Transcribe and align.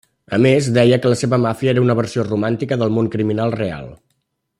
A 0.35 0.37
més 0.43 0.69
deia 0.77 0.97
que 1.03 1.11
la 1.11 1.19
seva 1.19 1.39
màfia 1.43 1.73
era 1.73 1.83
una 1.83 1.97
versió 1.99 2.25
romàntica 2.31 2.79
del 2.83 2.95
món 2.97 3.11
criminal 3.17 3.55
real. 3.61 3.87